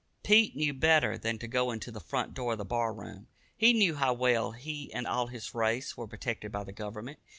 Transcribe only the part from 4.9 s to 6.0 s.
and all his race